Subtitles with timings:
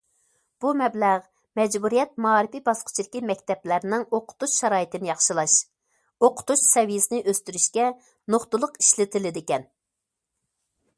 [0.63, 1.25] بۇ مەبلەغ
[1.59, 5.59] مەجبۇرىيەت مائارىپى باسقۇچىدىكى مەكتەپلەرنىڭ ئوقۇتۇش شارائىتىنى ياخشىلاش،
[6.29, 7.89] ئوقۇتۇش سەۋىيەسىنى ئۆستۈرۈشكە
[8.37, 9.69] نۇقتىلىق ئىشلىتىلىدىكەن.